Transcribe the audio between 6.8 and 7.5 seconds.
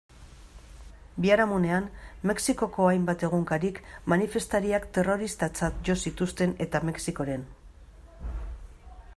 Mexikoren.